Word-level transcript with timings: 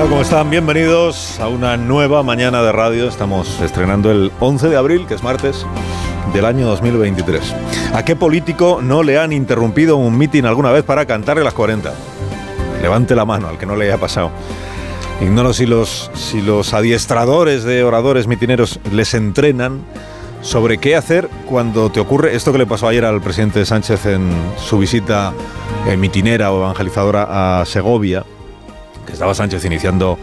¿Cómo 0.00 0.20
están? 0.20 0.48
Bienvenidos 0.48 1.40
a 1.40 1.48
una 1.48 1.76
nueva 1.76 2.22
mañana 2.22 2.62
de 2.62 2.70
radio. 2.70 3.08
Estamos 3.08 3.60
estrenando 3.60 4.12
el 4.12 4.30
11 4.38 4.68
de 4.68 4.76
abril, 4.76 5.06
que 5.08 5.14
es 5.14 5.24
martes 5.24 5.66
del 6.32 6.44
año 6.44 6.68
2023. 6.68 7.42
¿A 7.92 8.04
qué 8.04 8.14
político 8.14 8.78
no 8.80 9.02
le 9.02 9.18
han 9.18 9.32
interrumpido 9.32 9.96
un 9.96 10.16
mitin 10.16 10.46
alguna 10.46 10.70
vez 10.70 10.84
para 10.84 11.04
cantarle 11.04 11.42
las 11.42 11.52
40? 11.52 11.92
Levante 12.80 13.16
la 13.16 13.24
mano 13.24 13.48
al 13.48 13.58
que 13.58 13.66
no 13.66 13.74
le 13.74 13.86
haya 13.86 13.98
pasado. 13.98 14.30
Ignoro 15.20 15.52
si 15.52 15.66
los, 15.66 16.12
si 16.14 16.42
los 16.42 16.74
adiestradores 16.74 17.64
de 17.64 17.82
oradores 17.82 18.28
mitineros 18.28 18.78
les 18.92 19.14
entrenan 19.14 19.82
sobre 20.42 20.78
qué 20.78 20.94
hacer 20.94 21.28
cuando 21.44 21.90
te 21.90 21.98
ocurre 21.98 22.36
esto 22.36 22.52
que 22.52 22.58
le 22.58 22.66
pasó 22.66 22.86
ayer 22.86 23.04
al 23.04 23.20
presidente 23.20 23.66
Sánchez 23.66 24.06
en 24.06 24.30
su 24.58 24.78
visita 24.78 25.32
eh, 25.88 25.96
mitinera 25.96 26.52
o 26.52 26.58
evangelizadora 26.58 27.60
a 27.60 27.64
Segovia, 27.66 28.24
que 29.08 29.14
estaba 29.14 29.34
Sánchez 29.34 29.64
iniciando, 29.64 30.18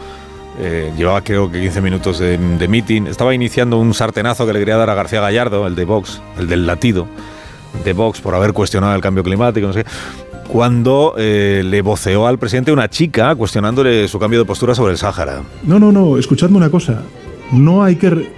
eh, 0.59 0.93
llevaba 0.95 1.21
creo 1.21 1.51
que 1.51 1.59
15 1.59 1.81
minutos 1.81 2.19
de, 2.19 2.37
meeting, 2.37 3.07
estaba 3.07 3.33
iniciando 3.33 3.77
un 3.77 3.93
sartenazo 3.93 4.45
que 4.45 4.53
le 4.53 4.59
quería 4.59 4.77
dar 4.77 4.89
a 4.89 4.95
García 4.95 5.19
Gallardo, 5.19 5.67
el 5.67 5.75
de 5.75 5.83
Vox, 5.83 6.21
el 6.39 6.47
del 6.47 6.65
latido 6.65 7.07
de 7.83 7.91
Vox 7.91 8.21
por 8.21 8.33
haber 8.35 8.53
cuestionado 8.53 8.95
el 8.95 9.01
cambio 9.01 9.23
climático, 9.23 9.67
no 9.67 9.73
sé 9.73 9.85
cuando 10.47 11.15
eh, 11.17 11.63
le 11.65 11.81
voceó 11.81 12.27
al 12.27 12.37
presidente 12.37 12.71
una 12.71 12.89
chica 12.89 13.35
cuestionándole 13.35 14.07
su 14.07 14.19
cambio 14.19 14.39
de 14.39 14.45
postura 14.45 14.75
sobre 14.75 14.91
el 14.91 14.97
Sáhara. 14.97 15.41
No, 15.63 15.79
no, 15.79 15.91
no, 15.91 16.17
escuchadme 16.17 16.57
una 16.57 16.69
cosa. 16.69 17.01
No 17.51 17.83
hay 17.83 17.95
que... 17.95 18.29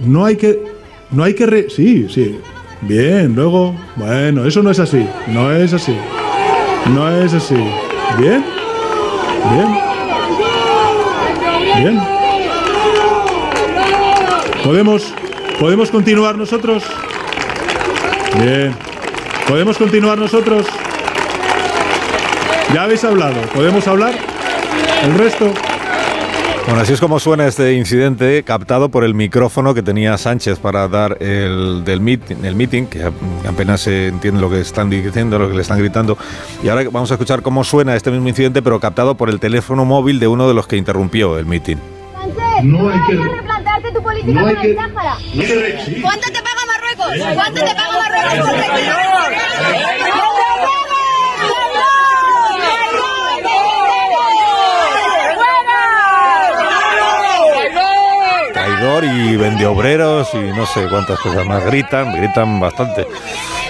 no 0.00 0.24
hay 0.24 0.36
que... 0.36 0.62
No 1.10 1.24
hay 1.24 1.34
que... 1.34 1.46
Re, 1.46 1.70
sí, 1.70 2.08
sí. 2.08 2.38
Bien, 2.82 3.34
luego... 3.34 3.74
Bueno, 3.96 4.44
eso 4.44 4.62
no 4.62 4.70
es 4.70 4.80
así. 4.80 5.06
No 5.28 5.52
es 5.52 5.72
así. 5.72 5.96
No 6.92 7.08
es 7.08 7.32
así. 7.32 7.56
Bien. 8.18 8.59
Bien. 9.48 9.78
Bien. 11.76 12.00
¿Podemos, 14.64 15.14
¿Podemos 15.58 15.90
continuar 15.90 16.36
nosotros? 16.36 16.84
Bien. 18.38 18.74
¿Podemos 19.48 19.78
continuar 19.78 20.18
nosotros? 20.18 20.66
Ya 22.74 22.82
habéis 22.84 23.02
hablado. 23.04 23.40
¿Podemos 23.54 23.86
hablar? 23.88 24.14
¿El 25.04 25.14
resto? 25.18 25.52
Bueno, 26.66 26.82
así 26.82 26.92
es 26.92 27.00
como 27.00 27.18
suena 27.18 27.46
este 27.46 27.72
incidente 27.74 28.42
captado 28.44 28.90
por 28.90 29.04
el 29.04 29.14
micrófono 29.14 29.74
que 29.74 29.82
tenía 29.82 30.16
Sánchez 30.18 30.58
para 30.58 30.86
dar 30.88 31.16
el 31.20 31.82
del 31.84 32.00
meeting, 32.00 32.44
el 32.44 32.54
meeting, 32.54 32.84
que 32.86 33.10
apenas 33.48 33.80
se 33.80 34.08
entiende 34.08 34.40
lo 34.40 34.50
que 34.50 34.60
están 34.60 34.88
diciendo, 34.90 35.38
lo 35.38 35.48
que 35.48 35.54
le 35.54 35.62
están 35.62 35.78
gritando. 35.78 36.16
Y 36.62 36.68
ahora 36.68 36.84
vamos 36.90 37.10
a 37.10 37.14
escuchar 37.14 37.42
cómo 37.42 37.64
suena 37.64 37.96
este 37.96 38.10
mismo 38.10 38.28
incidente, 38.28 38.62
pero 38.62 38.78
captado 38.78 39.16
por 39.16 39.30
el 39.30 39.40
teléfono 39.40 39.84
móvil 39.84 40.20
de 40.20 40.28
uno 40.28 40.46
de 40.46 40.54
los 40.54 40.66
que 40.66 40.76
interrumpió 40.76 41.38
el 41.38 41.46
meeting. 41.46 41.76
No 42.62 42.90
hay 42.90 43.00
que 43.06 43.14
replantearte 43.14 43.92
tu 43.92 44.02
política 44.02 44.40
no 44.40 44.46
hay 44.46 44.56
que, 44.56 44.74
no 44.74 44.82
¿Cuánto 46.02 46.28
te 46.28 46.42
paga 46.42 46.62
Marruecos? 46.66 47.34
¿Cuánto 47.34 47.60
te 47.60 47.74
paga 47.74 47.98
Marruecos? 48.00 48.50
Y 58.98 59.36
vende 59.36 59.66
obreros 59.66 60.28
y 60.34 60.38
no 60.38 60.66
sé 60.66 60.88
cuántas 60.90 61.20
cosas 61.20 61.46
más. 61.46 61.64
Gritan, 61.64 62.12
gritan 62.12 62.58
bastante. 62.58 63.06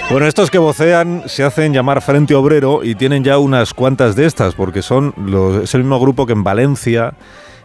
Bueno, 0.09 0.25
estos 0.25 0.49
que 0.49 0.57
vocean 0.57 1.23
se 1.27 1.43
hacen 1.43 1.73
llamar 1.73 2.01
Frente 2.01 2.33
Obrero 2.33 2.83
y 2.83 2.95
tienen 2.95 3.23
ya 3.23 3.37
unas 3.37 3.75
cuantas 3.75 4.15
de 4.15 4.25
estas, 4.25 4.55
porque 4.55 4.81
son 4.81 5.13
los, 5.17 5.63
es 5.63 5.75
el 5.75 5.81
mismo 5.81 5.99
grupo 5.99 6.25
que 6.25 6.33
en 6.33 6.43
Valencia 6.43 7.13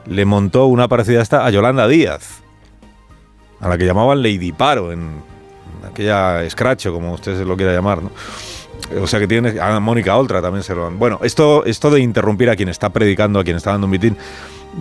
le 0.06 0.26
montó 0.26 0.66
una 0.66 0.86
parecida 0.86 1.20
a 1.20 1.22
esta 1.22 1.46
a 1.46 1.50
Yolanda 1.50 1.88
Díaz, 1.88 2.42
a 3.60 3.68
la 3.70 3.78
que 3.78 3.86
llamaban 3.86 4.22
Lady 4.22 4.52
Paro 4.52 4.92
en 4.92 5.22
aquella 5.90 6.44
escracho, 6.44 6.92
como 6.92 7.14
usted 7.14 7.42
lo 7.46 7.56
quiera 7.56 7.72
llamar, 7.72 8.02
¿no? 8.02 8.10
O 9.02 9.06
sea 9.06 9.18
que 9.18 9.26
tiene 9.26 9.58
a 9.58 9.80
Mónica 9.80 10.14
Oltra 10.14 10.42
también 10.42 10.62
se 10.62 10.74
lo 10.74 10.86
han. 10.86 10.98
Bueno, 10.98 11.20
esto, 11.22 11.64
esto 11.64 11.90
de 11.90 12.00
interrumpir 12.00 12.50
a 12.50 12.54
quien 12.54 12.68
está 12.68 12.90
predicando, 12.90 13.40
a 13.40 13.44
quien 13.44 13.56
está 13.56 13.70
dando 13.70 13.86
un 13.86 13.92
mitin, 13.92 14.16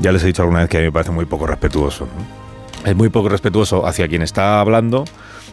ya 0.02 0.12
les 0.12 0.22
he 0.24 0.28
dicho 0.28 0.42
alguna 0.42 0.60
vez 0.60 0.70
que 0.70 0.78
a 0.78 0.82
mí 0.82 0.88
me 0.88 0.92
parece 0.92 1.12
muy 1.12 1.26
poco 1.26 1.48
respetuoso. 1.48 2.06
¿no? 2.06 2.45
Es 2.86 2.96
muy 2.96 3.10
poco 3.10 3.30
respetuoso 3.30 3.86
hacia 3.86 4.08
quien 4.08 4.22
está 4.22 4.60
hablando, 4.62 5.06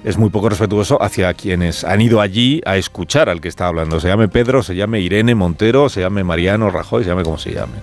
es 0.04 0.18
muy 0.18 0.30
poco 0.30 0.48
respetuoso 0.48 1.02
hacia 1.02 1.32
quienes 1.34 1.82
han 1.84 2.00
ido 2.00 2.20
allí 2.20 2.60
a 2.66 2.76
escuchar 2.76 3.28
al 3.28 3.40
que 3.40 3.48
está 3.48 3.66
hablando. 3.66 4.00
Se 4.00 4.08
llame 4.08 4.28
Pedro, 4.28 4.62
se 4.62 4.74
llame 4.74 5.00
Irene 5.00 5.34
Montero, 5.34 5.88
se 5.88 6.00
llame 6.00 6.24
Mariano 6.24 6.70
Rajoy, 6.70 7.04
se 7.04 7.10
llame 7.10 7.24
como 7.24 7.38
se 7.38 7.52
llame. 7.52 7.74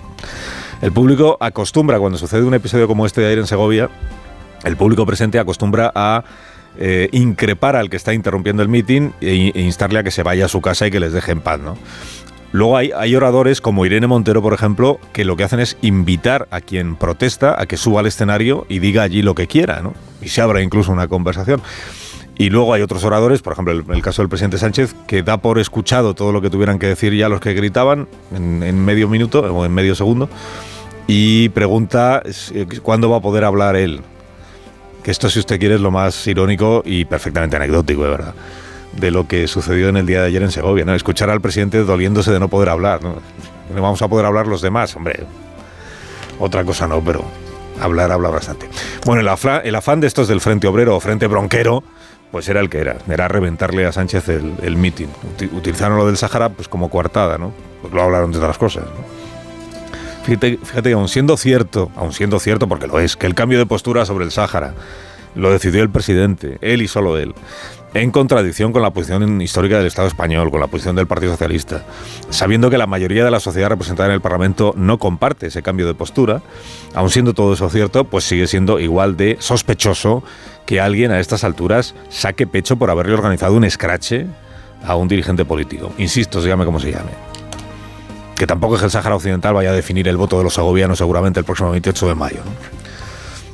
El 0.81 0.91
público 0.91 1.37
acostumbra, 1.39 1.99
cuando 1.99 2.17
sucede 2.17 2.43
un 2.43 2.53
episodio 2.53 2.87
como 2.87 3.05
este 3.05 3.21
de 3.21 3.27
ayer 3.27 3.39
en 3.39 3.47
Segovia, 3.47 3.89
el 4.63 4.77
público 4.77 5.05
presente 5.05 5.39
acostumbra 5.39 5.91
a 5.95 6.23
eh, 6.77 7.09
increpar 7.11 7.75
al 7.75 7.89
que 7.89 7.97
está 7.97 8.13
interrumpiendo 8.13 8.61
el 8.61 8.69
meeting 8.69 9.11
e, 9.19 9.51
e, 9.53 9.61
instarle 9.61 9.99
a 9.99 10.03
que 10.03 10.11
se 10.11 10.23
vaya 10.23 10.45
a 10.45 10.47
su 10.47 10.61
casa 10.61 10.87
y 10.87 10.91
que 10.91 10.99
les 10.99 11.11
deje 11.11 11.31
en 11.31 11.41
paz, 11.41 11.59
¿no? 11.59 11.77
Luego 12.51 12.77
hay, 12.77 12.91
hay, 12.95 13.15
oradores 13.15 13.61
como 13.61 13.85
Irene 13.85 14.07
Montero, 14.07 14.41
por 14.41 14.53
ejemplo, 14.53 14.99
que 15.13 15.23
lo 15.23 15.35
que 15.35 15.43
hacen 15.43 15.59
es 15.59 15.77
invitar 15.81 16.47
a 16.49 16.61
quien 16.61 16.95
protesta 16.95 17.61
a 17.61 17.67
que 17.67 17.77
suba 17.77 17.99
al 17.99 18.07
escenario 18.07 18.65
y 18.69 18.79
diga 18.79 19.03
allí 19.03 19.21
lo 19.21 19.35
que 19.35 19.47
quiera, 19.47 19.81
¿no? 19.81 19.93
Y 20.21 20.29
se 20.29 20.41
abra 20.41 20.61
incluso 20.61 20.91
una 20.91 21.07
conversación. 21.07 21.61
Y 22.37 22.49
luego 22.49 22.73
hay 22.73 22.81
otros 22.81 23.03
oradores, 23.03 23.41
por 23.41 23.53
ejemplo, 23.53 23.73
el, 23.73 23.83
el, 23.93 24.01
caso 24.01 24.21
del 24.21 24.29
presidente 24.29 24.57
Sánchez, 24.57 24.95
que 25.07 25.21
da 25.23 25.37
por 25.37 25.59
escuchado 25.59 26.15
todo 26.15 26.31
lo 26.31 26.41
que 26.41 26.49
tuvieran 26.49 26.79
que 26.79 26.87
decir 26.87 27.13
ya 27.13 27.29
los 27.29 27.41
que 27.41 27.53
gritaban 27.53 28.07
en, 28.33 28.63
en 28.63 28.83
medio 28.83 29.09
minuto 29.09 29.41
o 29.41 29.65
en 29.65 29.73
medio 29.73 29.93
segundo 29.93 30.29
y 31.05 31.49
pregunta 31.49 32.21
eh, 32.53 32.65
cuándo 32.81 33.09
va 33.09 33.17
a 33.17 33.21
poder 33.21 33.43
hablar 33.43 33.75
él. 33.75 34.01
Que 35.03 35.11
esto, 35.11 35.29
si 35.29 35.39
usted 35.39 35.59
quiere, 35.59 35.75
es 35.75 35.81
lo 35.81 35.91
más 35.91 36.27
irónico 36.27 36.81
y 36.85 37.05
perfectamente 37.05 37.55
anecdótico, 37.55 38.03
de 38.03 38.09
verdad 38.09 38.35
de 38.93 39.11
lo 39.11 39.27
que 39.27 39.47
sucedió 39.47 39.89
en 39.89 39.97
el 39.97 40.05
día 40.05 40.21
de 40.21 40.27
ayer 40.27 40.41
en 40.41 40.51
Segovia, 40.51 40.85
¿no? 40.85 40.93
Escuchar 40.93 41.29
al 41.29 41.41
presidente 41.41 41.79
doliéndose 41.83 42.31
de 42.31 42.39
no 42.39 42.47
poder 42.47 42.69
hablar, 42.69 43.03
¿no? 43.03 43.15
No 43.73 43.81
vamos 43.81 44.01
a 44.01 44.07
poder 44.07 44.25
hablar 44.25 44.47
los 44.47 44.61
demás, 44.61 44.95
hombre. 44.95 45.25
Otra 46.39 46.63
cosa 46.63 46.87
no, 46.87 47.03
pero 47.03 47.23
hablar 47.79 48.11
habla 48.11 48.29
bastante. 48.29 48.69
Bueno, 49.05 49.21
el 49.21 49.63
el 49.63 49.75
afán 49.75 49.99
de 49.99 50.07
estos 50.07 50.27
del 50.27 50.41
Frente 50.41 50.67
Obrero 50.67 50.95
o 50.95 50.99
Frente 50.99 51.27
Bronquero, 51.27 51.83
pues 52.31 52.47
era 52.49 52.59
el 52.59 52.69
que 52.69 52.79
era, 52.79 52.97
era 53.09 53.27
reventarle 53.27 53.85
a 53.85 53.91
Sánchez 53.91 54.29
el, 54.29 54.75
mitin. 54.77 55.09
Utilizaron 55.53 55.97
lo 55.97 56.05
del 56.05 56.17
Sahara 56.17 56.49
pues 56.49 56.67
como 56.67 56.89
coartada, 56.89 57.37
¿no? 57.37 57.53
Pues 57.81 57.93
lo 57.93 58.01
hablaron 58.01 58.31
de 58.31 58.37
otras 58.37 58.57
cosas. 58.57 58.85
Fíjate, 60.23 60.59
fíjate, 60.63 60.91
aun 60.91 61.07
siendo 61.07 61.37
cierto, 61.37 61.91
aun 61.95 62.13
siendo 62.13 62.39
cierto, 62.39 62.67
porque 62.67 62.87
lo 62.87 62.99
es, 62.99 63.15
que 63.15 63.25
el 63.25 63.35
cambio 63.35 63.57
de 63.57 63.65
postura 63.65 64.05
sobre 64.05 64.25
el 64.25 64.31
Sáhara 64.31 64.73
lo 65.35 65.51
decidió 65.51 65.81
el 65.81 65.89
presidente, 65.89 66.57
él 66.61 66.81
y 66.81 66.87
solo 66.87 67.17
él 67.17 67.33
en 67.93 68.11
contradicción 68.11 68.71
con 68.71 68.81
la 68.81 68.91
posición 68.91 69.41
histórica 69.41 69.77
del 69.77 69.87
Estado 69.87 70.07
español, 70.07 70.51
con 70.51 70.59
la 70.59 70.67
posición 70.67 70.95
del 70.95 71.07
Partido 71.07 71.31
Socialista, 71.31 71.85
sabiendo 72.29 72.69
que 72.69 72.77
la 72.77 72.87
mayoría 72.87 73.25
de 73.25 73.31
la 73.31 73.39
sociedad 73.39 73.69
representada 73.69 74.09
en 74.09 74.15
el 74.15 74.21
Parlamento 74.21 74.73
no 74.77 74.99
comparte 74.99 75.47
ese 75.47 75.63
cambio 75.63 75.87
de 75.87 75.93
postura, 75.95 76.41
aun 76.93 77.09
siendo 77.09 77.33
todo 77.33 77.53
eso 77.53 77.69
cierto, 77.69 78.03
pues 78.03 78.23
sigue 78.25 78.47
siendo 78.47 78.79
igual 78.79 79.17
de 79.17 79.37
sospechoso 79.39 80.23
que 80.65 80.79
alguien 80.79 81.11
a 81.11 81.19
estas 81.19 81.43
alturas 81.43 81.95
saque 82.09 82.45
pecho 82.45 82.77
por 82.77 82.91
haberle 82.91 83.13
organizado 83.13 83.55
un 83.55 83.63
escrache 83.63 84.27
a 84.85 84.95
un 84.95 85.07
dirigente 85.07 85.45
político. 85.45 85.91
Insisto, 85.97 86.41
se 86.41 86.47
llame 86.47 86.65
como 86.65 86.79
se 86.79 86.91
llame. 86.91 87.11
Que 88.35 88.47
tampoco 88.47 88.77
es 88.77 88.83
el 88.83 88.91
Sáhara 88.91 89.15
Occidental 89.15 89.53
vaya 89.53 89.71
a 89.71 89.73
definir 89.73 90.07
el 90.07 90.15
voto 90.15 90.37
de 90.37 90.43
los 90.43 90.53
segovianos 90.53 90.97
seguramente 90.97 91.39
el 91.39 91.45
próximo 91.45 91.71
28 91.71 92.07
de 92.07 92.15
mayo. 92.15 92.39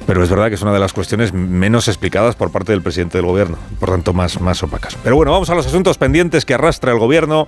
Pero 0.06 0.24
es 0.24 0.30
verdad 0.30 0.50
que 0.50 0.56
es 0.56 0.62
una 0.62 0.74
de 0.74 0.80
las 0.80 0.94
cuestiones 0.94 1.34
menos 1.34 1.88
explicadas 1.88 2.36
por 2.36 2.52
parte 2.52 2.72
del 2.72 2.82
presidente 2.82 3.18
del 3.18 3.26
gobierno, 3.26 3.58
por 3.80 3.90
tanto 3.90 4.14
más, 4.14 4.40
más 4.40 4.62
opacas. 4.62 4.96
Pero 5.04 5.16
bueno, 5.16 5.32
vamos 5.32 5.50
a 5.50 5.56
los 5.56 5.66
asuntos 5.66 5.98
pendientes 5.98 6.46
que 6.46 6.54
arrastra 6.54 6.92
el 6.92 7.00
gobierno, 7.00 7.48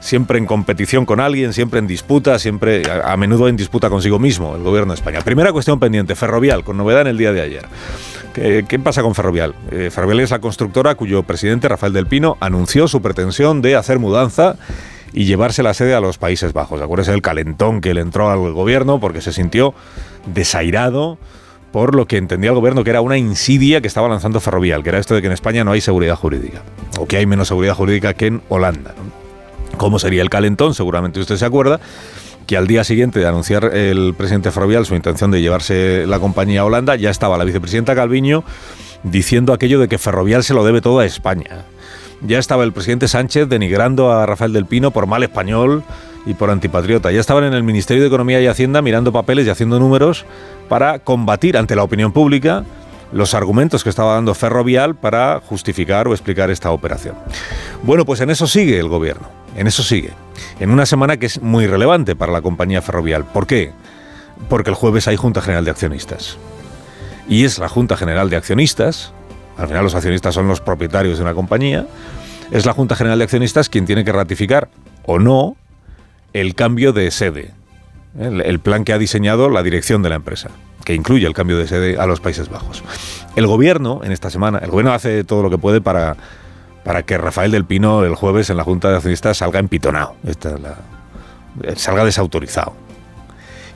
siempre 0.00 0.38
en 0.38 0.46
competición 0.46 1.04
con 1.04 1.20
alguien, 1.20 1.52
siempre 1.52 1.78
en 1.78 1.86
disputa, 1.86 2.38
siempre 2.38 2.82
a, 2.90 3.16
menudo 3.16 3.46
en 3.48 3.56
disputa 3.56 3.90
consigo 3.90 4.18
mismo, 4.18 4.56
el 4.56 4.62
gobierno 4.62 4.92
de 4.92 4.96
España. 4.96 5.20
Primera 5.20 5.52
cuestión 5.52 5.78
pendiente, 5.78 6.14
Ferrovial, 6.14 6.64
con 6.64 6.78
novedad 6.78 7.02
en 7.02 7.08
el 7.08 7.18
día 7.18 7.32
de 7.32 7.42
ayer. 7.42 7.66
¿Qué, 8.32 8.64
qué 8.66 8.78
pasa 8.78 9.02
con 9.02 9.14
Ferrovial? 9.14 9.54
Eh, 9.70 9.90
Ferrovial 9.92 10.20
es 10.20 10.30
la 10.30 10.40
constructora 10.40 10.94
cuyo 10.94 11.22
presidente, 11.24 11.68
Rafael 11.68 11.92
del 11.92 12.06
Pino, 12.06 12.38
anunció 12.40 12.88
su 12.88 13.02
pretensión 13.02 13.60
de 13.60 13.76
hacer 13.76 13.98
mudanza 13.98 14.56
y 15.12 15.26
llevarse 15.26 15.62
la 15.62 15.74
sede 15.74 15.94
a 15.94 16.00
los 16.00 16.16
Países 16.16 16.54
Bajos. 16.54 16.80
Acuérdese 16.80 17.10
del 17.10 17.20
calentón 17.20 17.82
que 17.82 17.92
le 17.92 18.00
entró 18.00 18.30
al 18.30 18.52
gobierno 18.52 18.98
porque 18.98 19.20
se 19.20 19.32
sintió 19.32 19.74
desairado 20.26 21.18
por 21.72 21.94
lo 21.94 22.06
que 22.06 22.18
entendía 22.18 22.50
el 22.50 22.56
gobierno 22.56 22.84
que 22.84 22.90
era 22.90 23.00
una 23.00 23.18
insidia 23.18 23.80
que 23.80 23.88
estaba 23.88 24.08
lanzando 24.08 24.40
Ferrovial, 24.40 24.82
que 24.82 24.90
era 24.90 24.98
esto 24.98 25.14
de 25.14 25.22
que 25.22 25.26
en 25.26 25.32
España 25.32 25.64
no 25.64 25.72
hay 25.72 25.80
seguridad 25.80 26.16
jurídica, 26.16 26.62
o 26.98 27.06
que 27.06 27.16
hay 27.16 27.26
menos 27.26 27.48
seguridad 27.48 27.74
jurídica 27.74 28.14
que 28.14 28.26
en 28.26 28.42
Holanda. 28.48 28.94
¿Cómo 29.78 29.98
sería 29.98 30.22
el 30.22 30.30
calentón? 30.30 30.74
Seguramente 30.74 31.18
usted 31.18 31.36
se 31.36 31.46
acuerda 31.46 31.80
que 32.46 32.56
al 32.56 32.66
día 32.66 32.84
siguiente 32.84 33.18
de 33.18 33.26
anunciar 33.26 33.64
el 33.74 34.14
presidente 34.16 34.50
Ferrovial 34.50 34.84
su 34.84 34.94
intención 34.94 35.30
de 35.30 35.40
llevarse 35.40 36.06
la 36.06 36.20
compañía 36.20 36.60
a 36.60 36.64
Holanda, 36.66 36.94
ya 36.96 37.10
estaba 37.10 37.38
la 37.38 37.44
vicepresidenta 37.44 37.94
Calviño 37.94 38.44
diciendo 39.02 39.52
aquello 39.52 39.80
de 39.80 39.88
que 39.88 39.98
Ferrovial 39.98 40.44
se 40.44 40.54
lo 40.54 40.64
debe 40.64 40.80
todo 40.80 41.00
a 41.00 41.06
España 41.06 41.64
ya 42.26 42.38
estaba 42.38 42.64
el 42.64 42.72
presidente 42.72 43.08
Sánchez 43.08 43.48
denigrando 43.48 44.12
a 44.12 44.26
Rafael 44.26 44.52
del 44.52 44.66
Pino 44.66 44.90
por 44.90 45.06
mal 45.06 45.22
español 45.22 45.82
y 46.26 46.34
por 46.34 46.50
antipatriota. 46.50 47.10
Ya 47.10 47.20
estaban 47.20 47.44
en 47.44 47.54
el 47.54 47.62
Ministerio 47.62 48.02
de 48.02 48.08
Economía 48.08 48.40
y 48.40 48.46
Hacienda 48.46 48.82
mirando 48.82 49.12
papeles 49.12 49.46
y 49.46 49.50
haciendo 49.50 49.78
números 49.78 50.24
para 50.68 51.00
combatir 51.00 51.56
ante 51.56 51.74
la 51.74 51.82
opinión 51.82 52.12
pública 52.12 52.64
los 53.12 53.34
argumentos 53.34 53.84
que 53.84 53.90
estaba 53.90 54.14
dando 54.14 54.34
Ferrovial 54.34 54.94
para 54.94 55.40
justificar 55.40 56.08
o 56.08 56.12
explicar 56.12 56.50
esta 56.50 56.70
operación. 56.70 57.14
Bueno, 57.82 58.04
pues 58.06 58.20
en 58.20 58.30
eso 58.30 58.46
sigue 58.46 58.78
el 58.78 58.88
gobierno, 58.88 59.28
en 59.56 59.66
eso 59.66 59.82
sigue. 59.82 60.12
En 60.60 60.70
una 60.70 60.86
semana 60.86 61.18
que 61.18 61.26
es 61.26 61.42
muy 61.42 61.66
relevante 61.66 62.16
para 62.16 62.32
la 62.32 62.40
compañía 62.40 62.80
Ferrovial. 62.80 63.24
¿Por 63.24 63.46
qué? 63.46 63.72
Porque 64.48 64.70
el 64.70 64.76
jueves 64.76 65.08
hay 65.08 65.16
Junta 65.16 65.42
General 65.42 65.64
de 65.64 65.72
Accionistas. 65.72 66.38
Y 67.28 67.44
es 67.44 67.58
la 67.58 67.68
Junta 67.68 67.96
General 67.96 68.30
de 68.30 68.36
Accionistas, 68.36 69.12
al 69.56 69.68
final 69.68 69.84
los 69.84 69.94
accionistas 69.94 70.34
son 70.34 70.48
los 70.48 70.60
propietarios 70.60 71.18
de 71.18 71.24
una 71.24 71.34
compañía, 71.34 71.86
es 72.50 72.66
la 72.66 72.72
Junta 72.72 72.96
General 72.96 73.18
de 73.18 73.24
Accionistas 73.24 73.68
quien 73.68 73.86
tiene 73.86 74.04
que 74.04 74.12
ratificar 74.12 74.68
o 75.04 75.18
no 75.18 75.56
el 76.32 76.54
cambio 76.54 76.92
de 76.92 77.10
sede, 77.10 77.50
el, 78.18 78.60
plan 78.60 78.84
que 78.84 78.92
ha 78.92 78.98
diseñado 78.98 79.50
la 79.50 79.62
dirección 79.62 80.02
de 80.02 80.08
la 80.08 80.16
empresa, 80.16 80.50
que 80.84 80.94
incluye 80.94 81.26
el 81.26 81.34
cambio 81.34 81.58
de 81.58 81.66
sede 81.66 81.98
a 81.98 82.06
los 82.06 82.20
Países 82.20 82.48
Bajos. 82.48 82.82
El 83.36 83.46
gobierno, 83.46 84.00
en 84.02 84.12
esta 84.12 84.30
semana, 84.30 84.58
el 84.58 84.70
gobierno 84.70 84.92
hace 84.92 85.24
todo 85.24 85.42
lo 85.42 85.50
que 85.50 85.58
puede 85.58 85.80
para, 85.80 86.16
para 86.84 87.02
que 87.02 87.18
Rafael 87.18 87.50
del 87.50 87.64
Pino 87.64 88.04
el 88.04 88.14
jueves 88.14 88.50
en 88.50 88.56
la 88.56 88.64
Junta 88.64 88.90
de 88.90 88.96
Accionistas 88.96 89.38
salga 89.38 89.58
empitonado, 89.58 90.16
esta 90.24 90.56
salga 91.76 92.04
desautorizado. 92.04 92.74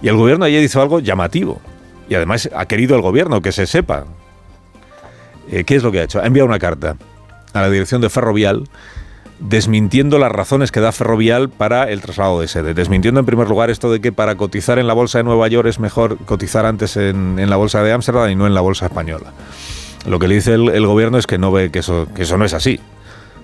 Y 0.02 0.08
el 0.08 0.16
gobierno 0.16 0.44
ayer 0.44 0.62
hizo 0.62 0.80
algo 0.80 1.00
llamativo. 1.00 1.60
Y 2.08 2.14
además 2.14 2.48
ha 2.54 2.66
querido 2.66 2.96
el 2.96 3.02
gobierno 3.02 3.42
que 3.42 3.52
se 3.52 3.66
sepa. 3.66 4.04
Eh, 5.50 5.64
¿Qué 5.64 5.76
es 5.76 5.82
lo 5.82 5.92
que 5.92 6.00
ha 6.00 6.04
hecho? 6.04 6.20
Ha 6.20 6.26
enviado 6.26 6.46
una 6.46 6.58
carta 6.58 6.96
a 7.52 7.60
la 7.60 7.70
dirección 7.70 8.00
de 8.00 8.10
Ferrovial 8.10 8.68
desmintiendo 9.38 10.18
las 10.18 10.32
razones 10.32 10.72
que 10.72 10.80
da 10.80 10.92
Ferrovial 10.92 11.48
para 11.50 11.90
el 11.90 12.00
traslado 12.00 12.40
de 12.40 12.48
sede. 12.48 12.74
Desmintiendo 12.74 13.20
en 13.20 13.26
primer 13.26 13.48
lugar 13.48 13.70
esto 13.70 13.90
de 13.92 14.00
que 14.00 14.12
para 14.12 14.36
cotizar 14.36 14.78
en 14.78 14.86
la 14.86 14.94
bolsa 14.94 15.18
de 15.18 15.24
Nueva 15.24 15.48
York 15.48 15.68
es 15.68 15.78
mejor 15.78 16.18
cotizar 16.18 16.66
antes 16.66 16.96
en, 16.96 17.48
la 17.48 17.56
bolsa 17.56 17.82
de 17.82 17.92
Ámsterdam 17.92 18.30
y 18.30 18.34
no 18.34 18.46
en 18.46 18.54
la 18.54 18.60
bolsa 18.60 18.86
española. 18.86 19.32
Lo 20.06 20.18
que 20.18 20.28
le 20.28 20.36
dice 20.36 20.54
el, 20.54 20.86
gobierno 20.86 21.18
es 21.18 21.26
que 21.26 21.38
no 21.38 21.50
ve 21.52 21.70
que 21.70 21.80
eso, 21.80 22.06
que 22.14 22.22
eso 22.22 22.38
no 22.38 22.44
es 22.44 22.54
así. 22.54 22.80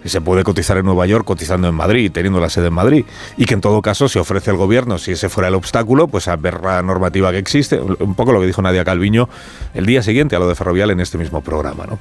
Que 0.03 0.09
se 0.09 0.21
puede 0.21 0.45
cotizar 0.45 0.77
en 0.77 0.85
Nueva 0.85 1.07
York 1.07 1.25
cotizando 1.25 1.69
en 1.69 1.75
Madrid, 1.75 2.11
teniendo 2.13 2.41
la 2.41 2.51
sede 2.51 2.69
en 2.69 2.75
Madrid. 2.75 3.05
Y 3.37 3.45
que 3.45 3.55
en 3.55 3.61
todo 3.61 3.83
caso 3.83 4.09
se 4.09 4.19
ofrece 4.19 4.51
el 4.51 4.57
gobierno, 4.57 4.99
si 4.99 5.13
ese 5.13 5.29
fuera 5.29 5.49
el 5.49 5.55
obstáculo, 5.55 6.09
pues 6.09 6.29
a 6.29 6.37
ver 6.37 6.61
la 6.63 6.83
normativa 6.83 7.31
que 7.31 7.39
existe. 7.39 7.81
Un 7.81 8.15
poco 8.15 8.33
lo 8.33 8.41
que 8.41 8.47
dijo 8.47 8.63
Nadia 8.63 8.85
Calviño 8.85 9.29
el 9.75 9.87
día 9.87 10.03
siguiente 10.03 10.37
a 10.37 10.39
lo 10.39 10.49
de 10.49 10.55
Ferrovial 10.55 10.91
en 10.91 11.01
este 11.01 11.19
mismo 11.19 11.41
programa. 11.41 11.85
¿no? 11.87 11.99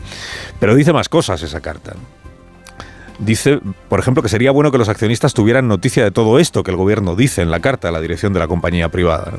Pero 0.59 0.75
dice 0.75 0.93
más 0.93 1.09
cosas 1.09 1.41
esa 1.43 1.61
carta 1.61 1.93
dice, 3.21 3.59
por 3.87 3.99
ejemplo, 3.99 4.21
que 4.23 4.29
sería 4.29 4.51
bueno 4.51 4.71
que 4.71 4.77
los 4.77 4.89
accionistas 4.89 5.33
tuvieran 5.33 5.67
noticia 5.67 6.03
de 6.03 6.11
todo 6.11 6.39
esto 6.39 6.63
que 6.63 6.71
el 6.71 6.77
gobierno 6.77 7.15
dice 7.15 7.41
en 7.41 7.51
la 7.51 7.59
carta 7.59 7.89
a 7.89 7.91
la 7.91 8.01
dirección 8.01 8.33
de 8.33 8.39
la 8.39 8.47
compañía 8.47 8.89
privada. 8.89 9.33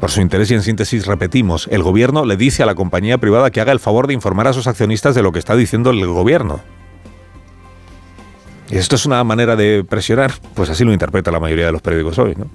Por 0.00 0.10
su 0.10 0.20
interés 0.20 0.50
y 0.50 0.54
en 0.54 0.62
síntesis 0.62 1.06
repetimos, 1.06 1.68
el 1.70 1.82
gobierno 1.82 2.24
le 2.24 2.36
dice 2.36 2.62
a 2.62 2.66
la 2.66 2.74
compañía 2.74 3.18
privada 3.18 3.50
que 3.50 3.60
haga 3.60 3.72
el 3.72 3.80
favor 3.80 4.06
de 4.06 4.14
informar 4.14 4.46
a 4.46 4.52
sus 4.52 4.66
accionistas 4.66 5.14
de 5.14 5.22
lo 5.22 5.32
que 5.32 5.38
está 5.38 5.56
diciendo 5.56 5.90
el 5.90 6.06
gobierno. 6.06 6.60
¿Y 8.70 8.76
esto 8.76 8.96
es 8.96 9.06
una 9.06 9.22
manera 9.24 9.56
de 9.56 9.84
presionar? 9.84 10.32
Pues 10.54 10.70
así 10.70 10.84
lo 10.84 10.92
interpreta 10.92 11.30
la 11.30 11.40
mayoría 11.40 11.66
de 11.66 11.72
los 11.72 11.82
periódicos 11.82 12.18
hoy, 12.18 12.34
¿no? 12.36 12.46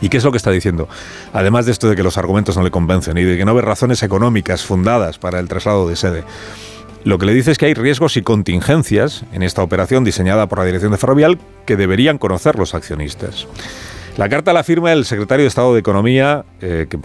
¿Y 0.00 0.08
qué 0.08 0.16
es 0.16 0.24
lo 0.24 0.30
que 0.30 0.36
está 0.36 0.50
diciendo? 0.50 0.88
Además 1.32 1.66
de 1.66 1.72
esto 1.72 1.88
de 1.88 1.96
que 1.96 2.02
los 2.02 2.18
argumentos 2.18 2.56
no 2.56 2.62
le 2.62 2.70
convencen 2.70 3.16
y 3.18 3.22
de 3.22 3.36
que 3.36 3.44
no 3.44 3.54
ve 3.54 3.62
razones 3.62 4.02
económicas 4.02 4.64
fundadas 4.64 5.18
para 5.18 5.38
el 5.38 5.48
traslado 5.48 5.88
de 5.88 5.96
sede, 5.96 6.24
lo 7.04 7.18
que 7.18 7.26
le 7.26 7.34
dice 7.34 7.52
es 7.52 7.58
que 7.58 7.66
hay 7.66 7.74
riesgos 7.74 8.16
y 8.16 8.22
contingencias 8.22 9.24
en 9.32 9.42
esta 9.42 9.62
operación 9.62 10.02
diseñada 10.02 10.48
por 10.48 10.58
la 10.58 10.64
Dirección 10.64 10.90
de 10.90 10.98
Ferrovial 10.98 11.38
que 11.64 11.76
deberían 11.76 12.18
conocer 12.18 12.58
los 12.58 12.74
accionistas. 12.74 13.46
La 14.16 14.28
carta 14.28 14.52
la 14.52 14.64
firma 14.64 14.92
el 14.92 15.04
secretario 15.04 15.44
de 15.44 15.48
Estado 15.48 15.74
de 15.74 15.80
Economía, 15.80 16.44
eh, 16.60 16.86
que 16.90 16.98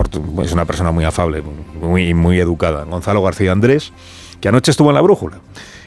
es 0.43 0.51
una 0.53 0.65
persona 0.65 0.91
muy 0.91 1.03
afable, 1.03 1.43
muy, 1.79 2.13
muy 2.13 2.39
educada, 2.39 2.85
Gonzalo 2.85 3.21
García 3.21 3.51
Andrés, 3.51 3.91
que 4.39 4.47
anoche 4.47 4.71
estuvo 4.71 4.89
en 4.89 4.95
la 4.95 5.01
brújula. 5.01 5.39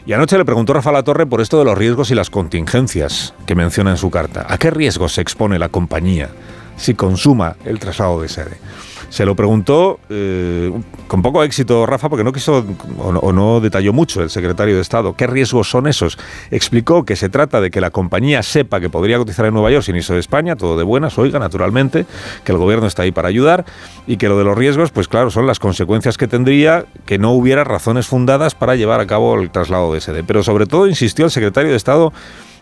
Y 0.07 0.13
anoche 0.13 0.37
le 0.37 0.45
preguntó 0.45 0.75
Rafa 0.75 0.93
La 0.93 1.03
Torre 1.03 1.27
por 1.27 1.41
esto 1.41 1.59
de 1.59 1.65
los 1.65 1.79
riesgos 1.79 2.11
y 2.11 2.15
las 2.15 2.29
contingencias 2.29 3.33
que 3.47 3.55
menciona 3.55 3.91
en 3.91 3.97
su 3.97 4.11
carta. 4.11 4.45
¿A 4.49 4.59
qué 4.59 4.71
riesgos 4.71 5.15
se 5.15 5.23
expone 5.23 5.59
la 5.59 5.71
compañía 5.71 6.29
si 6.77 6.95
consuma 6.95 7.57
el 7.65 7.79
traslado 7.79 8.21
de 8.21 8.29
sede? 8.29 8.59
Se 9.15 9.25
lo 9.25 9.37
preguntó 9.37 10.01
eh, 10.11 10.73
con 11.07 11.23
poco 11.23 11.45
éxito 11.45 11.87
Rafa 11.87 12.09
porque 12.09 12.25
no 12.25 12.33
quiso 12.33 12.67
o 12.99 13.33
no, 13.33 13.61
detalló 13.61 13.93
mucho 13.93 14.21
el 14.21 14.29
secretario 14.29 14.75
de 14.75 14.81
Estado. 14.81 15.15
¿Qué 15.15 15.29
riesgos 15.29 15.71
son 15.71 15.87
esos? 15.87 16.19
Explicó 16.51 17.05
que 17.05 17.15
se 17.15 17.29
trata 17.29 17.61
de 17.61 17.71
que 17.71 17.81
la 17.81 17.91
compañía 17.91 18.43
sepa 18.43 18.81
que 18.81 18.91
podría 18.91 19.17
cotizar 19.19 19.47
en 19.47 19.55
Nueva 19.55 19.71
York 19.71 19.85
sin 19.85 19.95
irse 19.95 20.13
de 20.15 20.19
España, 20.19 20.57
todo 20.57 20.77
de 20.77 20.83
buenas, 20.83 21.17
oiga, 21.17 21.39
naturalmente, 21.39 22.07
que 22.43 22.51
el 22.51 22.59
gobierno 22.59 22.89
está 22.89 23.05
ahí 23.05 23.13
para 23.13 23.29
ayudar 23.29 23.65
y 24.09 24.17
que 24.17 24.29
lo 24.29 24.37
de 24.37 24.43
los 24.43 24.59
riesgos, 24.59 24.91
pues 24.91 25.07
claro, 25.07 25.31
son 25.31 25.47
las 25.47 25.61
consecuencias 25.61 26.19
que 26.19 26.27
tendría 26.27 26.85
que 27.07 27.17
no 27.17 27.31
hubiera 27.35 27.63
razones 27.63 28.09
fundadas 28.09 28.57
para 28.57 28.75
llevar 28.75 28.99
a 28.99 29.07
cabo 29.07 29.41
el 29.41 29.49
traslado 29.51 29.95
de 29.95 30.01
sede. 30.01 30.25
Pero 30.25 30.43
sobre 30.43 30.67
todo 30.67 30.89
insistió 30.89 31.27
el 31.27 31.31
secretario 31.31 31.71
de 31.71 31.77
Estado 31.77 32.13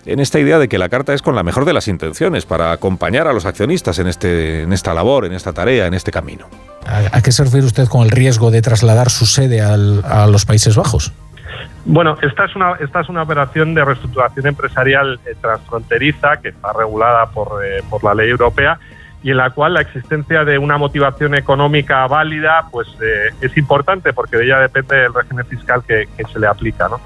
en 0.07 0.21
esta 0.21 0.39
idea 0.39 0.59
de 0.59 0.69
que 0.69 0.79
la 0.79 0.89
carta 0.89 1.15
es 1.15 1.23
con 1.23 1.35
la 1.35 1.43
mejor 1.43 1.65
de 1.65 1.73
las 1.73 1.89
intenciones 1.89 2.47
para 2.47 2.73
acompañar 2.73 3.27
a 3.29 3.33
los 3.33 3.47
accionistas 3.47 3.99
en, 3.99 4.07
este, 4.07 4.63
en 4.63 4.73
esta 4.73 4.95
labor, 4.95 5.25
en 5.25 5.33
esta 5.33 5.53
tarea, 5.53 5.87
en 5.87 5.95
este 5.95 6.11
camino. 6.11 6.47
¿A, 6.87 7.21
qué 7.23 7.31
se 7.31 7.45
refiere 7.45 7.67
usted 7.67 7.87
con 7.89 8.03
el 8.03 8.11
riesgo 8.11 8.51
de 8.51 8.61
trasladar 8.63 9.11
su 9.11 9.27
sede 9.27 9.61
a 9.61 10.27
los 10.27 10.45
Países 10.45 10.77
Bajos? 10.77 11.13
Bueno, 11.85 12.17
esta 12.23 12.45
es 12.45 12.55
una 12.55 12.75
esta 12.81 13.01
es 13.01 13.09
una 13.09 13.23
operación 13.23 13.75
de 13.75 13.85
reestructuración 13.85 14.47
empresarial 14.47 15.19
eh, 15.27 15.35
transfronteriza 15.41 16.37
que 16.41 16.51
está 16.51 16.73
regulada 16.73 17.27
por, 17.27 17.65
eh, 17.65 17.83
por 17.91 18.05
la 18.05 18.15
ley 18.15 18.31
europea 18.31 18.79
y 19.23 19.31
en 19.31 19.37
la 19.37 19.51
cual 19.51 19.75
la 19.75 19.81
existencia 19.81 20.45
de 20.45 20.59
una 20.59 20.79
motivación 20.79 21.35
económica 21.35 22.07
válida 22.07 22.69
pues 22.71 22.87
eh, 23.01 23.31
es 23.41 23.57
importante 23.57 24.13
porque 24.13 24.37
de 24.37 24.45
ella 24.45 24.61
depende 24.61 25.07
el 25.07 25.15
régimen 25.15 25.45
fiscal 25.47 25.83
que, 25.87 26.09
que 26.17 26.25
se 26.25 26.39
le 26.39 26.47
aplica, 26.47 26.89
¿no? 26.89 27.01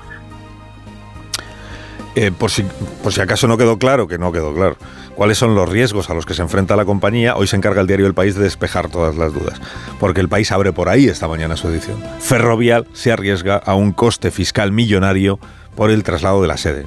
Eh, 2.19 2.33
por, 2.33 2.51
si, 2.51 2.65
por 3.03 3.13
si 3.13 3.21
acaso 3.21 3.47
no 3.47 3.59
quedó 3.59 3.79
claro, 3.79 4.09
que 4.09 4.17
no 4.17 4.33
quedó 4.33 4.55
claro, 4.55 4.79
cuáles 5.17 5.37
son 5.37 5.55
los 5.55 5.69
riesgos 5.69 6.09
a 6.09 6.15
los 6.15 6.25
que 6.25 6.33
se 6.33 6.41
enfrenta 6.41 6.75
la 6.75 6.87
compañía, 6.87 7.37
hoy 7.37 7.47
se 7.47 7.57
encarga 7.57 7.83
el 7.83 7.87
diario 7.87 8.07
El 8.07 8.15
País 8.15 8.35
de 8.35 8.43
despejar 8.43 8.89
todas 8.89 9.17
las 9.17 9.35
dudas, 9.35 9.61
porque 10.01 10.23
el 10.23 10.29
país 10.31 10.51
abre 10.51 10.73
por 10.73 10.89
ahí 10.89 11.09
esta 11.09 11.29
mañana 11.29 11.59
su 11.59 11.69
edición. 11.69 12.03
Ferrovial 12.21 12.87
se 12.95 13.13
arriesga 13.13 13.57
a 13.57 13.75
un 13.75 13.93
coste 13.93 14.31
fiscal 14.31 14.73
millonario 14.73 15.39
por 15.75 15.91
el 15.91 16.05
traslado 16.05 16.41
de 16.41 16.49
la 16.49 16.57
sede. 16.57 16.87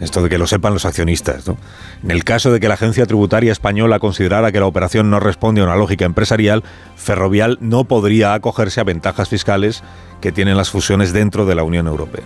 Esto 0.00 0.22
de 0.22 0.30
que 0.30 0.38
lo 0.38 0.46
sepan 0.46 0.72
los 0.72 0.86
accionistas. 0.86 1.46
¿no? 1.46 1.58
En 2.02 2.10
el 2.10 2.24
caso 2.24 2.50
de 2.50 2.58
que 2.58 2.68
la 2.68 2.74
Agencia 2.74 3.04
Tributaria 3.04 3.52
Española 3.52 3.98
considerara 3.98 4.52
que 4.52 4.60
la 4.60 4.66
operación 4.66 5.10
no 5.10 5.20
responde 5.20 5.60
a 5.60 5.64
una 5.64 5.76
lógica 5.76 6.06
empresarial, 6.06 6.64
Ferrovial 6.96 7.58
no 7.60 7.84
podría 7.84 8.32
acogerse 8.32 8.80
a 8.80 8.84
ventajas 8.84 9.28
fiscales 9.28 9.82
que 10.22 10.32
tienen 10.32 10.56
las 10.56 10.70
fusiones 10.70 11.12
dentro 11.12 11.44
de 11.44 11.54
la 11.56 11.62
Unión 11.62 11.86
Europea 11.88 12.24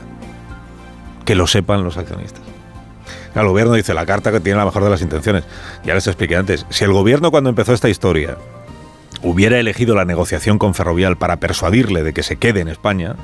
que 1.30 1.36
lo 1.36 1.46
sepan 1.46 1.84
los 1.84 1.96
accionistas. 1.96 2.42
El 3.36 3.46
gobierno 3.46 3.74
dice 3.74 3.94
la 3.94 4.04
carta 4.04 4.32
que 4.32 4.40
tiene 4.40 4.58
la 4.58 4.64
mejor 4.64 4.82
de 4.82 4.90
las 4.90 5.00
intenciones. 5.00 5.44
Ya 5.84 5.94
les 5.94 6.08
expliqué 6.08 6.34
antes. 6.34 6.66
Si 6.70 6.82
el 6.82 6.92
gobierno 6.92 7.30
cuando 7.30 7.50
empezó 7.50 7.72
esta 7.72 7.88
historia 7.88 8.36
hubiera 9.22 9.56
elegido 9.60 9.94
la 9.94 10.04
negociación 10.04 10.58
con 10.58 10.74
Ferrovial 10.74 11.18
para 11.18 11.36
persuadirle 11.36 12.02
de 12.02 12.12
que 12.12 12.24
se 12.24 12.34
quede 12.34 12.58
en 12.58 12.66
España, 12.66 13.14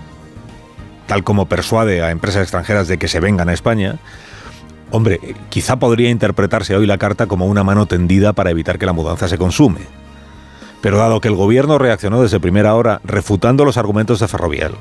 tal 1.09 1.25
como 1.25 1.47
persuade 1.47 2.01
a 2.01 2.13
empresas 2.13 2.43
extranjeras 2.43 2.87
de 2.87 2.97
que 2.97 3.09
se 3.09 3.19
vengan 3.19 3.49
a 3.49 3.55
España, 3.55 3.97
hombre, 4.93 5.19
quizá 5.49 5.75
podría 5.81 6.09
interpretarse 6.09 6.77
hoy 6.77 6.87
la 6.87 6.99
carta 6.99 7.27
como 7.27 7.47
una 7.47 7.65
mano 7.65 7.87
tendida 7.87 8.35
para 8.35 8.51
evitar 8.51 8.79
que 8.79 8.87
la 8.87 8.93
mudanza 8.93 9.27
se 9.27 9.37
consume. 9.37 9.81
Pero 10.81 10.99
dado 10.99 11.21
que 11.21 11.29
el 11.29 11.35
gobierno 11.35 11.79
reaccionó 11.79 12.23
desde 12.23 12.39
primera 12.39 12.75
hora 12.75 13.01
refutando 13.05 13.65
los 13.65 13.77
argumentos 13.77 14.21
de 14.21 14.29
Ferrovial, 14.29 14.73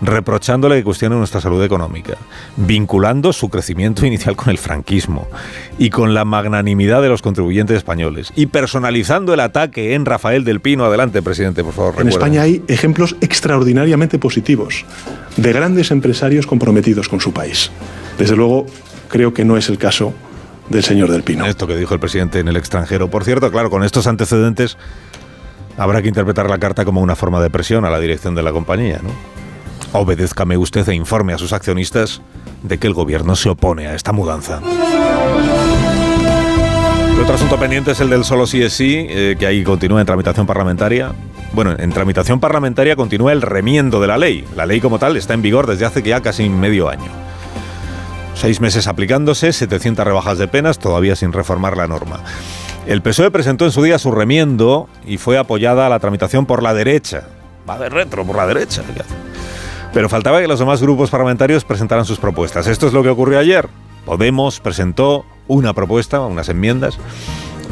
reprochándole 0.00 0.76
que 0.76 0.84
cuestione 0.84 1.16
nuestra 1.16 1.40
salud 1.40 1.62
económica, 1.62 2.14
vinculando 2.56 3.32
su 3.32 3.48
crecimiento 3.48 4.06
inicial 4.06 4.36
con 4.36 4.50
el 4.50 4.58
franquismo 4.58 5.28
y 5.78 5.90
con 5.90 6.14
la 6.14 6.24
magnanimidad 6.24 7.02
de 7.02 7.08
los 7.08 7.22
contribuyentes 7.22 7.76
españoles 7.76 8.32
y 8.36 8.46
personalizando 8.46 9.34
el 9.34 9.40
ataque 9.40 9.94
en 9.94 10.04
Rafael 10.04 10.44
del 10.44 10.60
Pino. 10.60 10.84
Adelante, 10.84 11.22
presidente, 11.22 11.62
por 11.62 11.72
favor. 11.72 11.94
En 12.00 12.08
España 12.08 12.42
hay 12.42 12.62
ejemplos 12.68 13.16
extraordinariamente 13.20 14.18
positivos 14.18 14.84
de 15.36 15.52
grandes 15.52 15.90
empresarios 15.90 16.46
comprometidos 16.46 17.08
con 17.08 17.20
su 17.20 17.32
país. 17.32 17.70
Desde 18.18 18.36
luego, 18.36 18.66
creo 19.08 19.34
que 19.34 19.44
no 19.44 19.56
es 19.56 19.68
el 19.68 19.78
caso 19.78 20.14
del 20.68 20.82
señor 20.82 21.10
del 21.10 21.22
Pino. 21.22 21.46
Esto 21.46 21.66
que 21.66 21.76
dijo 21.76 21.94
el 21.94 22.00
presidente 22.00 22.38
en 22.38 22.48
el 22.48 22.56
extranjero. 22.56 23.10
Por 23.10 23.24
cierto, 23.24 23.50
claro, 23.50 23.70
con 23.70 23.84
estos 23.84 24.06
antecedentes 24.06 24.76
Habrá 25.76 26.02
que 26.02 26.08
interpretar 26.08 26.48
la 26.48 26.58
carta 26.58 26.84
como 26.84 27.00
una 27.00 27.16
forma 27.16 27.40
de 27.40 27.50
presión 27.50 27.84
a 27.84 27.90
la 27.90 27.98
dirección 27.98 28.34
de 28.34 28.42
la 28.42 28.52
compañía, 28.52 29.00
¿no? 29.02 29.10
Obedézcame 29.98 30.56
usted 30.56 30.88
e 30.88 30.94
informe 30.94 31.32
a 31.32 31.38
sus 31.38 31.52
accionistas 31.52 32.20
de 32.62 32.78
que 32.78 32.86
el 32.86 32.94
gobierno 32.94 33.36
se 33.36 33.48
opone 33.48 33.86
a 33.86 33.94
esta 33.94 34.12
mudanza. 34.12 34.60
otro 37.20 37.34
asunto 37.34 37.58
pendiente 37.58 37.92
es 37.92 38.00
el 38.00 38.10
del 38.10 38.24
solo 38.24 38.46
sí 38.46 38.62
es 38.62 38.72
sí, 38.72 39.06
eh, 39.08 39.36
que 39.38 39.46
ahí 39.46 39.62
continúa 39.62 40.00
en 40.00 40.06
tramitación 40.06 40.46
parlamentaria. 40.46 41.12
Bueno, 41.52 41.74
en 41.78 41.90
tramitación 41.90 42.40
parlamentaria 42.40 42.96
continúa 42.96 43.32
el 43.32 43.42
remiendo 43.42 44.00
de 44.00 44.08
la 44.08 44.18
ley. 44.18 44.44
La 44.56 44.66
ley 44.66 44.80
como 44.80 44.98
tal 44.98 45.16
está 45.16 45.34
en 45.34 45.42
vigor 45.42 45.66
desde 45.66 45.86
hace 45.86 46.02
ya 46.02 46.20
casi 46.20 46.48
medio 46.48 46.88
año. 46.88 47.10
Seis 48.34 48.60
meses 48.60 48.88
aplicándose, 48.88 49.52
700 49.52 50.04
rebajas 50.04 50.38
de 50.38 50.48
penas, 50.48 50.78
todavía 50.78 51.14
sin 51.14 51.32
reformar 51.32 51.76
la 51.76 51.86
norma. 51.86 52.20
El 52.86 53.00
PSOE 53.00 53.30
presentó 53.30 53.64
en 53.64 53.72
su 53.72 53.82
día 53.82 53.98
su 53.98 54.10
remiendo 54.10 54.88
y 55.06 55.16
fue 55.16 55.38
apoyada 55.38 55.86
a 55.86 55.88
la 55.88 56.00
tramitación 56.00 56.44
por 56.44 56.62
la 56.62 56.74
derecha. 56.74 57.28
Va 57.68 57.78
de 57.78 57.88
retro 57.88 58.26
por 58.26 58.36
la 58.36 58.46
derecha. 58.46 58.82
Pero 59.94 60.10
faltaba 60.10 60.40
que 60.40 60.48
los 60.48 60.58
demás 60.58 60.82
grupos 60.82 61.08
parlamentarios 61.08 61.64
presentaran 61.64 62.04
sus 62.04 62.18
propuestas. 62.18 62.66
Esto 62.66 62.86
es 62.86 62.92
lo 62.92 63.02
que 63.02 63.08
ocurrió 63.08 63.38
ayer. 63.38 63.68
Podemos 64.04 64.60
presentó 64.60 65.24
una 65.48 65.72
propuesta, 65.72 66.20
unas 66.20 66.50
enmiendas, 66.50 66.98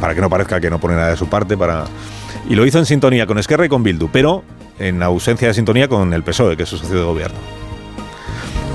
para 0.01 0.15
que 0.15 0.23
no 0.23 0.31
parezca 0.31 0.61
que 0.61 0.71
no 0.71 0.81
pone 0.81 0.95
nada 0.95 1.11
de 1.11 1.17
su 1.19 1.29
parte, 1.29 1.59
para... 1.59 1.85
y 2.49 2.55
lo 2.55 2.65
hizo 2.65 2.79
en 2.79 2.87
sintonía 2.87 3.27
con 3.27 3.37
Esquerra 3.37 3.67
y 3.67 3.69
con 3.69 3.83
Bildu, 3.83 4.09
pero 4.11 4.43
en 4.79 5.03
ausencia 5.03 5.49
de 5.49 5.53
sintonía 5.53 5.89
con 5.89 6.15
el 6.15 6.23
PSOE, 6.23 6.57
que 6.57 6.63
es 6.63 6.69
su 6.71 6.79
socio 6.79 6.97
de 6.97 7.05
gobierno. 7.05 7.39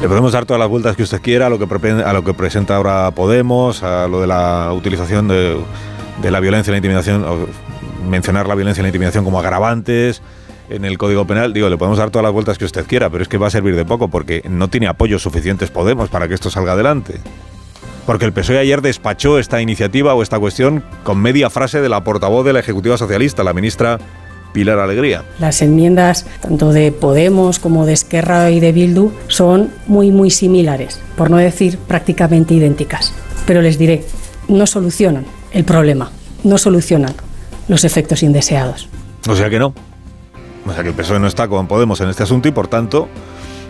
Le 0.01 0.07
podemos 0.07 0.33
dar 0.33 0.45
todas 0.45 0.59
las 0.59 0.69
vueltas 0.69 0.95
que 0.95 1.01
usted 1.01 1.19
quiera 1.19 1.47
a 1.47 1.49
lo 1.49 1.57
que, 1.57 1.91
a 2.03 2.13
lo 2.13 2.23
que 2.23 2.35
presenta 2.35 2.75
ahora 2.75 3.09
Podemos, 3.09 3.81
a 3.81 4.07
lo 4.07 4.21
de 4.21 4.27
la 4.27 4.71
utilización 4.71 5.27
de, 5.27 5.57
de 6.21 6.31
la 6.31 6.39
violencia 6.39 6.71
y 6.71 6.73
la 6.73 6.77
intimidación, 6.77 7.25
mencionar 8.07 8.47
la 8.47 8.55
violencia 8.55 8.81
y 8.81 8.83
la 8.83 8.89
intimidación 8.89 9.23
como 9.23 9.39
agravantes 9.39 10.21
en 10.69 10.85
el 10.85 10.97
Código 10.97 11.25
Penal. 11.25 11.53
Digo, 11.53 11.69
le 11.69 11.77
podemos 11.77 11.97
dar 11.97 12.09
todas 12.09 12.23
las 12.23 12.33
vueltas 12.33 12.57
que 12.57 12.65
usted 12.65 12.85
quiera, 12.85 13.09
pero 13.09 13.23
es 13.23 13.29
que 13.29 13.37
va 13.37 13.47
a 13.47 13.51
servir 13.51 13.75
de 13.75 13.85
poco 13.85 14.07
porque 14.09 14.41
no 14.49 14.69
tiene 14.69 14.87
apoyos 14.87 15.21
suficientes 15.21 15.69
Podemos 15.69 16.09
para 16.09 16.27
que 16.27 16.33
esto 16.33 16.49
salga 16.49 16.73
adelante. 16.73 17.15
Porque 18.05 18.25
el 18.25 18.31
PSOE 18.31 18.59
ayer 18.59 18.81
despachó 18.81 19.37
esta 19.37 19.61
iniciativa 19.61 20.13
o 20.13 20.23
esta 20.23 20.39
cuestión 20.39 20.83
con 21.03 21.19
media 21.19 21.49
frase 21.49 21.81
de 21.81 21.89
la 21.89 22.03
portavoz 22.03 22.45
de 22.45 22.53
la 22.53 22.59
Ejecutiva 22.59 22.97
Socialista, 22.97 23.43
la 23.43 23.53
ministra 23.53 23.99
Pilar 24.53 24.79
Alegría. 24.79 25.25
Las 25.39 25.61
enmiendas 25.61 26.25
tanto 26.41 26.71
de 26.71 26.93
Podemos 26.93 27.59
como 27.59 27.85
de 27.85 27.93
Esquerra 27.93 28.49
y 28.49 28.61
de 28.61 28.71
Bildu 28.71 29.11
son 29.27 29.71
muy 29.87 30.11
muy 30.11 30.31
similares, 30.31 31.01
por 31.17 31.29
no 31.29 31.37
decir 31.37 31.77
prácticamente 31.77 32.53
idénticas. 32.53 33.13
Pero 33.45 33.61
les 33.61 33.77
diré, 33.77 34.05
no 34.47 34.65
solucionan 34.65 35.25
el 35.51 35.63
problema, 35.63 36.11
no 36.43 36.57
solucionan 36.57 37.13
los 37.67 37.83
efectos 37.83 38.23
indeseados. 38.23 38.89
O 39.27 39.35
sea 39.35 39.49
que 39.49 39.59
no. 39.59 39.73
O 40.65 40.73
sea 40.73 40.83
que 40.83 40.89
el 40.89 40.95
PSOE 40.95 41.19
no 41.19 41.27
está 41.27 41.47
con 41.47 41.67
Podemos 41.67 42.01
en 42.01 42.09
este 42.09 42.23
asunto 42.23 42.47
y 42.47 42.51
por 42.51 42.67
tanto 42.67 43.07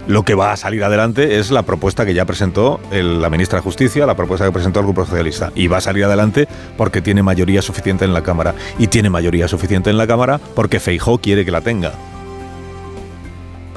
lo 0.08 0.24
que 0.24 0.36
va 0.36 0.54
a 0.54 0.58
salir 0.58 0.84
adelante 0.84 1.38
es 1.38 1.52
la 1.52 1.64
propuesta 1.64 2.06
que 2.06 2.14
ya 2.14 2.26
presentó 2.26 2.80
la 2.92 3.30
ministra 3.30 3.60
de 3.60 3.64
Justicia, 3.64 4.06
la 4.06 4.16
propuesta 4.16 4.46
que 4.46 4.54
presentó 4.54 4.80
el 4.80 4.86
Grupo 4.86 5.06
Socialista. 5.06 5.52
Y 5.54 5.68
va 5.68 5.78
a 5.78 5.82
salir 5.82 6.06
adelante 6.06 6.48
porque 6.78 7.02
tiene 7.02 7.24
mayoría 7.24 7.62
suficiente 7.62 8.06
en 8.06 8.14
la 8.14 8.24
Cámara. 8.24 8.56
Y 8.80 8.88
tiene 8.88 9.10
mayoría 9.10 9.48
suficiente 9.48 9.90
en 9.90 9.98
la 9.98 10.08
Cámara 10.08 10.40
porque 10.56 10.80
Feijó 10.80 11.18
quiere 11.18 11.44
que 11.44 11.52
la 11.52 11.62
tenga. 11.62 11.94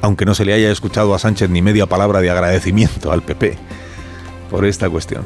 Aunque 0.03 0.25
no 0.25 0.35
se 0.35 0.45
le 0.45 0.55
haya 0.55 0.71
escuchado 0.71 1.15
a 1.15 1.19
Sánchez 1.19 1.51
ni 1.51 1.63
media 1.63 1.87
palabra 1.87 2.21
de 2.21 2.31
agradecimiento 2.31 3.11
al 3.11 3.23
PP 3.23 3.59
por 4.51 4.65
esta 4.65 4.89
cuestión. 4.89 5.25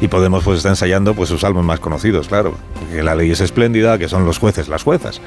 Y 0.00 0.08
Podemos 0.08 0.44
pues 0.44 0.58
está 0.58 0.70
ensayando 0.70 1.14
pues 1.14 1.28
sus 1.28 1.44
álbumes 1.44 1.66
más 1.66 1.80
conocidos, 1.80 2.28
claro. 2.28 2.54
Que 2.90 3.02
la 3.02 3.14
ley 3.14 3.30
es 3.30 3.40
espléndida, 3.40 3.98
que 3.98 4.08
son 4.08 4.24
los 4.24 4.38
jueces, 4.38 4.68
las 4.68 4.82
juezas 4.82 5.20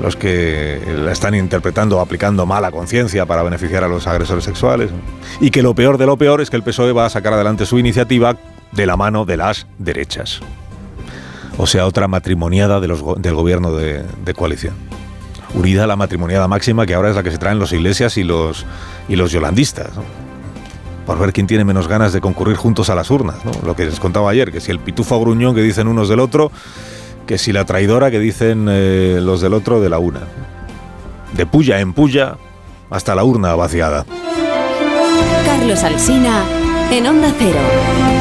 los 0.00 0.16
que 0.16 0.80
la 1.04 1.12
están 1.12 1.34
interpretando 1.34 1.98
o 1.98 2.00
aplicando 2.00 2.46
mala 2.46 2.70
conciencia 2.70 3.26
para 3.26 3.42
beneficiar 3.42 3.84
a 3.84 3.88
los 3.88 4.06
agresores 4.06 4.44
sexuales. 4.44 4.90
Y 5.40 5.50
que 5.50 5.62
lo 5.62 5.74
peor 5.74 5.98
de 5.98 6.06
lo 6.06 6.16
peor 6.16 6.40
es 6.40 6.50
que 6.50 6.56
el 6.56 6.62
PSOE 6.62 6.92
va 6.92 7.06
a 7.06 7.10
sacar 7.10 7.32
adelante 7.32 7.66
su 7.66 7.78
iniciativa 7.78 8.36
de 8.72 8.86
la 8.86 8.96
mano 8.96 9.24
de 9.24 9.36
las 9.36 9.66
derechas. 9.78 10.40
O 11.56 11.66
sea, 11.66 11.86
otra 11.86 12.06
matrimoniada 12.06 12.80
del 12.80 13.34
gobierno 13.34 13.74
de, 13.74 14.04
coalición. 14.36 14.74
Unida 15.54 15.84
a 15.84 15.86
la 15.86 15.96
matrimoniada 15.96 16.46
máxima 16.46 16.86
que 16.86 16.94
ahora 16.94 17.10
es 17.10 17.16
la 17.16 17.22
que 17.22 17.30
se 17.30 17.38
traen 17.38 17.58
los 17.58 17.72
iglesias 17.72 18.16
y 18.16 18.22
los, 18.22 18.64
y 19.08 19.16
los 19.16 19.32
yolandistas. 19.32 19.90
Por 21.08 21.18
ver 21.18 21.32
quién 21.32 21.46
tiene 21.46 21.64
menos 21.64 21.88
ganas 21.88 22.12
de 22.12 22.20
concurrir 22.20 22.56
juntos 22.56 22.90
a 22.90 22.94
las 22.94 23.10
urnas. 23.10 23.36
Lo 23.64 23.74
que 23.74 23.86
les 23.86 23.98
contaba 23.98 24.30
ayer, 24.30 24.52
que 24.52 24.60
si 24.60 24.70
el 24.70 24.78
pitufo 24.78 25.18
gruñón 25.18 25.54
que 25.54 25.62
dicen 25.62 25.88
unos 25.88 26.10
del 26.10 26.20
otro 26.20 26.52
que 27.26 27.38
si 27.38 27.50
la 27.50 27.64
traidora 27.64 28.10
que 28.10 28.18
dicen 28.18 28.66
eh, 28.68 29.18
los 29.22 29.40
del 29.40 29.54
otro 29.54 29.80
de 29.80 29.88
la 29.88 29.98
una. 29.98 30.20
De 31.32 31.46
puya 31.46 31.80
en 31.80 31.94
puya 31.94 32.36
hasta 32.90 33.14
la 33.14 33.24
urna 33.24 33.54
vaciada. 33.54 34.04
Carlos 35.46 35.82
Alsina 35.82 36.44
en 36.90 37.06
Onda 37.06 37.32
Cero. 37.38 38.17